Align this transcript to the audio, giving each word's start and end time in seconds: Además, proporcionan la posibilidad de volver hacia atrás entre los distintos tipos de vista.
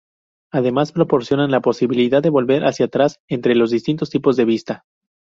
Además, 0.51 0.93
proporcionan 0.93 1.51
la 1.51 1.61
posibilidad 1.61 2.23
de 2.23 2.31
volver 2.31 2.63
hacia 2.65 2.87
atrás 2.87 3.19
entre 3.27 3.53
los 3.53 3.69
distintos 3.69 4.09
tipos 4.09 4.35
de 4.35 4.45
vista. 4.45 4.83